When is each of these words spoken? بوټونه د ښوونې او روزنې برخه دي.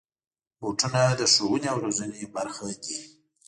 بوټونه 0.59 1.01
د 1.19 1.21
ښوونې 1.33 1.67
او 1.73 1.77
روزنې 1.85 2.23
برخه 2.35 2.65
دي. 2.83 2.97